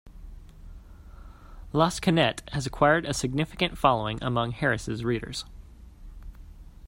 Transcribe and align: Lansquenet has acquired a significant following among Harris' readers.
Lansquenet 1.73 2.41
has 2.53 2.65
acquired 2.65 3.05
a 3.05 3.13
significant 3.13 3.77
following 3.77 4.17
among 4.23 4.51
Harris' 4.51 5.03
readers. 5.03 5.45